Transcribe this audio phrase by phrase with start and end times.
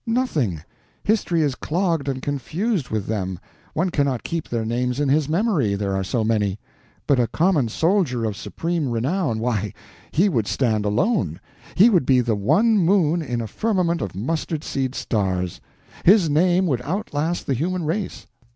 [0.07, 3.37] Nothing—history is clogged and confused with them;
[3.75, 6.57] one cannot keep their names in his memory, there are so many.
[7.05, 9.73] But a common soldier of supreme renown—why,
[10.11, 11.39] he would stand alone!
[11.75, 15.61] He would the be one moon in a firmament of mustard seed stars;
[16.03, 18.25] his name would outlast the human race!